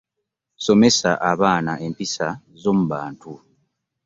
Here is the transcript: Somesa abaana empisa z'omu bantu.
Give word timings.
Somesa 0.65 1.11
abaana 1.31 1.73
empisa 1.87 2.27
z'omu 2.61 2.85
bantu. 2.91 3.31